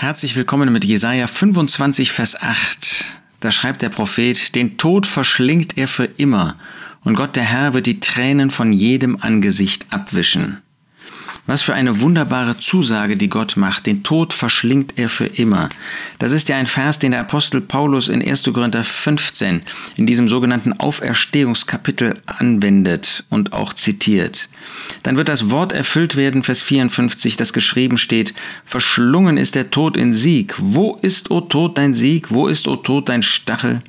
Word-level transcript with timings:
Herzlich 0.00 0.36
willkommen 0.36 0.72
mit 0.72 0.84
Jesaja 0.84 1.26
25, 1.26 2.12
Vers 2.12 2.40
8. 2.40 3.04
Da 3.40 3.50
schreibt 3.50 3.82
der 3.82 3.88
Prophet, 3.88 4.54
den 4.54 4.78
Tod 4.78 5.08
verschlingt 5.08 5.76
er 5.76 5.88
für 5.88 6.04
immer, 6.04 6.54
und 7.02 7.16
Gott 7.16 7.34
der 7.34 7.42
Herr 7.42 7.74
wird 7.74 7.86
die 7.86 7.98
Tränen 7.98 8.52
von 8.52 8.72
jedem 8.72 9.20
Angesicht 9.20 9.86
abwischen. 9.90 10.62
Was 11.48 11.62
für 11.62 11.72
eine 11.72 12.00
wunderbare 12.00 12.58
Zusage, 12.58 13.16
die 13.16 13.30
Gott 13.30 13.56
macht. 13.56 13.86
Den 13.86 14.02
Tod 14.02 14.34
verschlingt 14.34 14.98
er 14.98 15.08
für 15.08 15.24
immer. 15.24 15.70
Das 16.18 16.30
ist 16.30 16.50
ja 16.50 16.58
ein 16.58 16.66
Vers, 16.66 16.98
den 16.98 17.12
der 17.12 17.20
Apostel 17.20 17.62
Paulus 17.62 18.10
in 18.10 18.22
1. 18.22 18.42
Korinther 18.52 18.84
15 18.84 19.62
in 19.96 20.06
diesem 20.06 20.28
sogenannten 20.28 20.74
Auferstehungskapitel 20.74 22.20
anwendet 22.26 23.24
und 23.30 23.54
auch 23.54 23.72
zitiert. 23.72 24.50
Dann 25.04 25.16
wird 25.16 25.30
das 25.30 25.48
Wort 25.48 25.72
erfüllt 25.72 26.16
werden, 26.16 26.42
Vers 26.42 26.60
54, 26.60 27.38
das 27.38 27.54
geschrieben 27.54 27.96
steht, 27.96 28.34
verschlungen 28.66 29.38
ist 29.38 29.54
der 29.54 29.70
Tod 29.70 29.96
in 29.96 30.12
Sieg. 30.12 30.54
Wo 30.58 30.98
ist, 31.00 31.30
o 31.30 31.40
Tod, 31.40 31.78
dein 31.78 31.94
Sieg? 31.94 32.30
Wo 32.30 32.46
ist, 32.46 32.68
o 32.68 32.76
Tod, 32.76 33.08
dein 33.08 33.22
Stachel? 33.22 33.80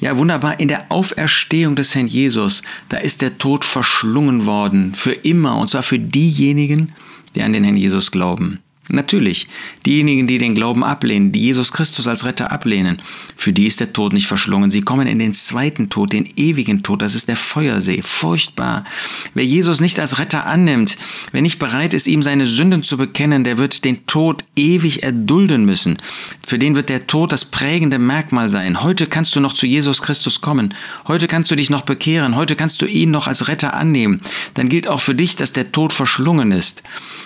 Ja, 0.00 0.16
wunderbar. 0.16 0.60
In 0.60 0.68
der 0.68 0.90
Auferstehung 0.90 1.74
des 1.74 1.94
Herrn 1.94 2.06
Jesus, 2.06 2.62
da 2.88 2.98
ist 2.98 3.20
der 3.20 3.38
Tod 3.38 3.64
verschlungen 3.64 4.46
worden. 4.46 4.94
Für 4.94 5.12
immer. 5.12 5.58
Und 5.58 5.70
zwar 5.70 5.82
für 5.82 5.98
diejenigen, 5.98 6.92
die 7.34 7.42
an 7.42 7.52
den 7.52 7.64
Herrn 7.64 7.76
Jesus 7.76 8.10
glauben. 8.10 8.60
Natürlich, 8.90 9.48
diejenigen, 9.84 10.26
die 10.26 10.38
den 10.38 10.54
Glauben 10.54 10.82
ablehnen, 10.82 11.30
die 11.30 11.40
Jesus 11.40 11.72
Christus 11.72 12.06
als 12.06 12.24
Retter 12.24 12.50
ablehnen, 12.50 13.02
für 13.36 13.52
die 13.52 13.66
ist 13.66 13.80
der 13.80 13.92
Tod 13.92 14.14
nicht 14.14 14.26
verschlungen. 14.26 14.70
Sie 14.70 14.80
kommen 14.80 15.06
in 15.06 15.18
den 15.18 15.34
zweiten 15.34 15.90
Tod, 15.90 16.14
den 16.14 16.26
ewigen 16.36 16.82
Tod, 16.82 17.02
das 17.02 17.14
ist 17.14 17.28
der 17.28 17.36
Feuersee. 17.36 18.00
Furchtbar. 18.02 18.84
Wer 19.34 19.44
Jesus 19.44 19.80
nicht 19.80 20.00
als 20.00 20.18
Retter 20.18 20.46
annimmt, 20.46 20.96
wer 21.32 21.42
nicht 21.42 21.58
bereit 21.58 21.92
ist, 21.92 22.06
ihm 22.06 22.22
seine 22.22 22.46
Sünden 22.46 22.82
zu 22.82 22.96
bekennen, 22.96 23.44
der 23.44 23.58
wird 23.58 23.84
den 23.84 24.06
Tod 24.06 24.44
ewig 24.56 25.02
erdulden 25.02 25.66
müssen. 25.66 25.98
Für 26.46 26.58
den 26.58 26.74
wird 26.74 26.88
der 26.88 27.06
Tod 27.06 27.32
das 27.32 27.44
prägende 27.44 27.98
Merkmal 27.98 28.48
sein. 28.48 28.82
Heute 28.82 29.06
kannst 29.06 29.36
du 29.36 29.40
noch 29.40 29.52
zu 29.52 29.66
Jesus 29.66 30.00
Christus 30.00 30.40
kommen. 30.40 30.74
Heute 31.06 31.26
kannst 31.26 31.50
du 31.50 31.56
dich 31.56 31.68
noch 31.68 31.82
bekehren. 31.82 32.36
Heute 32.36 32.56
kannst 32.56 32.80
du 32.80 32.86
ihn 32.86 33.10
noch 33.10 33.26
als 33.26 33.48
Retter 33.48 33.74
annehmen. 33.74 34.22
Dann 34.54 34.70
gilt 34.70 34.88
auch 34.88 35.00
für 35.00 35.14
dich, 35.14 35.36
dass 35.36 35.52
der 35.52 35.72
Tod 35.72 35.92
verschlungen 35.92 36.52
ist. 36.52 36.82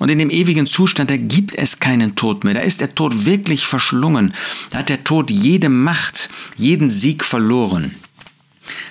Und 0.00 0.10
in 0.10 0.18
dem 0.18 0.30
ewigen 0.30 0.66
Zustand, 0.66 1.10
da 1.10 1.16
gibt 1.16 1.43
gibt 1.44 1.58
es 1.58 1.78
keinen 1.78 2.14
Tod 2.14 2.42
mehr. 2.44 2.54
Da 2.54 2.60
ist 2.60 2.80
der 2.80 2.94
Tod 2.94 3.26
wirklich 3.26 3.66
verschlungen. 3.66 4.32
Da 4.70 4.78
hat 4.78 4.88
der 4.88 5.04
Tod 5.04 5.30
jede 5.30 5.68
Macht, 5.68 6.30
jeden 6.56 6.88
Sieg 6.88 7.22
verloren. 7.22 7.94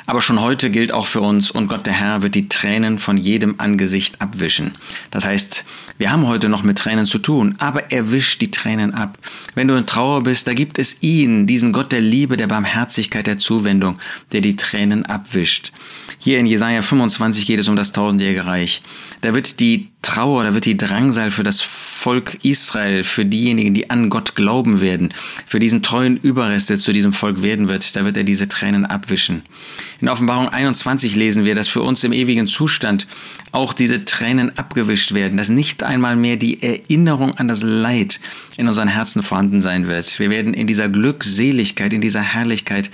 Aber 0.06 0.22
schon 0.22 0.40
heute 0.40 0.70
gilt 0.70 0.92
auch 0.92 1.08
für 1.08 1.22
uns, 1.22 1.50
und 1.50 1.68
Gott 1.68 1.88
der 1.88 1.94
Herr 1.94 2.22
wird 2.22 2.36
die 2.36 2.48
Tränen 2.50 3.00
von 3.00 3.18
jedem 3.18 3.56
Angesicht 3.58 4.22
abwischen. 4.22 4.74
Das 5.10 5.26
heißt, 5.26 5.66
wir 5.98 6.12
haben 6.12 6.28
heute 6.28 6.48
noch 6.48 6.62
mit 6.62 6.78
Tränen 6.78 7.08
zu 7.08 7.18
tun, 7.18 7.56
aber 7.58 7.92
er 7.92 8.12
wischt 8.12 8.40
die 8.42 8.52
Tränen 8.52 8.94
ab. 8.94 9.18
Wenn 9.56 9.68
du 9.68 9.76
in 9.76 9.88
Trauer 9.88 10.22
bist, 10.22 10.48
da 10.48 10.54
gibt 10.54 10.78
es 10.78 11.02
ihn, 11.02 11.48
diesen 11.48 11.74
Gott 11.74 11.92
der 11.92 12.02
Liebe, 12.02 12.38
der 12.38 12.46
Barmherzigkeit, 12.46 13.26
der 13.26 13.40
Zuwendung, 13.40 13.98
der 14.32 14.42
die 14.42 14.58
Tränen 14.58 15.08
abwischt. 15.08 15.72
Hier 16.20 16.38
in 16.38 16.46
Jesaja 16.46 16.84
25 16.84 17.48
geht 17.48 17.60
es 17.60 17.68
um 17.68 17.76
das 17.76 17.94
tausendjährige 17.94 18.46
Reich. 18.46 18.84
Da 19.22 19.34
wird 19.34 19.60
die 19.60 19.93
Trauer, 20.04 20.44
da 20.44 20.54
wird 20.54 20.66
die 20.66 20.78
Drangsal 20.78 21.32
für 21.32 21.44
das 21.44 21.62
Volk 21.62 22.38
Israel, 22.44 23.04
für 23.04 23.26
diejenigen, 23.26 23.74
die 23.74 23.90
an 23.90 24.10
Gott 24.10 24.36
glauben 24.36 24.82
werden, 24.82 25.14
für 25.48 25.60
diesen 25.60 25.82
treuen 25.82 26.18
Überrest, 26.18 26.70
der 26.70 26.78
zu 26.78 26.94
diesem 26.94 27.14
Volk 27.14 27.42
werden 27.42 27.70
wird, 27.70 27.96
da 27.96 28.06
wird 28.06 28.18
er 28.18 28.24
diese 28.24 28.48
Tränen 28.48 28.86
abwischen. 28.86 29.42
In 30.02 30.10
Offenbarung 30.10 30.50
21 30.50 31.16
lesen 31.16 31.46
wir, 31.46 31.56
dass 31.56 31.70
für 31.70 31.82
uns 31.82 32.04
im 32.04 32.12
ewigen 32.12 32.46
Zustand 32.46 33.08
auch 33.54 33.72
diese 33.72 34.04
Tränen 34.04 34.58
abgewischt 34.58 35.14
werden, 35.14 35.38
dass 35.38 35.48
nicht 35.48 35.84
einmal 35.84 36.16
mehr 36.16 36.36
die 36.36 36.62
Erinnerung 36.62 37.36
an 37.38 37.48
das 37.48 37.64
Leid 37.64 38.20
in 38.58 38.68
unseren 38.68 38.90
Herzen 38.90 39.24
vorhanden 39.24 39.62
sein 39.62 39.88
wird. 39.88 40.20
Wir 40.20 40.30
werden 40.30 40.54
in 40.54 40.68
dieser 40.68 40.90
Glückseligkeit, 40.90 41.94
in 41.94 42.02
dieser 42.02 42.22
Herrlichkeit 42.22 42.92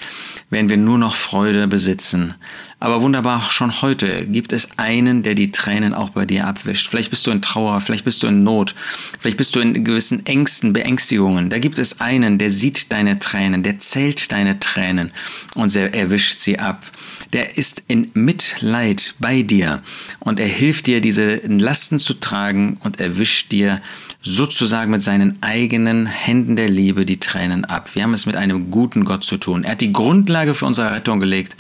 werden 0.50 0.70
wir 0.70 0.78
nur 0.78 0.98
noch 0.98 1.16
Freude 1.16 1.68
besitzen. 1.68 2.36
Aber 2.80 3.02
wunderbar, 3.02 3.42
schon 3.50 3.82
heute 3.82 4.26
gibt 4.28 4.54
es 4.54 4.78
einen, 4.78 5.24
der 5.24 5.36
die 5.36 5.52
Tränen 5.52 5.94
auch 5.94 6.12
bei 6.12 6.26
dir 6.26 6.48
abwischt. 6.48 6.88
Vielleicht 6.90 6.99
bist 7.08 7.26
du 7.26 7.32
in 7.32 7.42
Trauer, 7.42 7.80
vielleicht 7.82 8.04
bist 8.04 8.22
du 8.22 8.28
in 8.28 8.44
Not, 8.44 8.76
vielleicht 9.20 9.38
bist 9.38 9.56
du 9.56 9.60
in 9.62 9.84
gewissen 9.84 10.26
Ängsten, 10.26 10.74
Beängstigungen. 10.74 11.50
Da 11.50 11.60
gibt 11.60 11.80
es 11.80 12.02
einen, 12.02 12.38
der 12.38 12.50
sieht 12.50 12.92
deine 12.92 13.20
Tränen, 13.20 13.64
der 13.64 13.80
zählt 13.80 14.32
deine 14.32 14.60
Tränen 14.60 15.12
und 15.56 15.76
er 15.76 16.10
wischt 16.10 16.40
sie 16.40 16.60
ab. 16.60 16.84
Der 17.32 17.58
ist 17.58 17.84
in 17.88 18.12
Mitleid 18.14 19.16
bei 19.20 19.44
dir 19.44 19.82
und 20.20 20.40
er 20.40 20.48
hilft 20.48 20.88
dir, 20.88 21.00
diese 21.00 21.38
Lasten 21.46 22.00
zu 22.00 22.16
tragen 22.16 22.78
und 22.84 23.00
er 23.00 23.18
wischt 23.18 23.52
dir 23.52 23.82
sozusagen 24.22 24.92
mit 24.92 25.02
seinen 25.02 25.42
eigenen 25.42 26.06
Händen 26.06 26.56
der 26.56 26.70
Liebe 26.70 27.06
die 27.06 27.20
Tränen 27.20 27.66
ab. 27.66 27.92
Wir 27.94 28.04
haben 28.04 28.14
es 28.14 28.26
mit 28.26 28.36
einem 28.36 28.72
guten 28.72 29.06
Gott 29.06 29.24
zu 29.24 29.38
tun. 29.38 29.64
Er 29.64 29.72
hat 29.72 29.82
die 29.82 29.94
Grundlage 29.94 30.54
für 30.54 30.66
unsere 30.66 30.92
Rettung 30.92 31.20
gelegt 31.20 31.56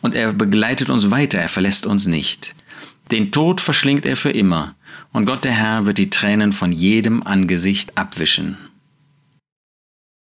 und 0.00 0.14
er 0.14 0.32
begleitet 0.32 0.90
uns 0.90 1.10
weiter, 1.10 1.38
er 1.38 1.48
verlässt 1.48 1.86
uns 1.86 2.06
nicht. 2.06 2.54
Den 3.10 3.32
Tod 3.32 3.60
verschlingt 3.60 4.06
er 4.06 4.16
für 4.16 4.30
immer, 4.30 4.74
und 5.12 5.26
Gott 5.26 5.44
der 5.44 5.52
Herr 5.52 5.84
wird 5.86 5.98
die 5.98 6.10
Tränen 6.10 6.52
von 6.52 6.70
jedem 6.70 7.22
Angesicht 7.24 7.98
abwischen. 7.98 8.56